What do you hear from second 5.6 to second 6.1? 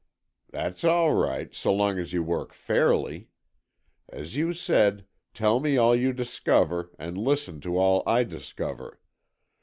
all